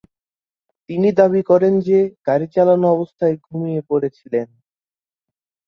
[0.89, 4.47] তিনি দাবী করেন যে, গাড়ী চালানো অবস্থায় ঘুমিয়ে পড়েছিলেন।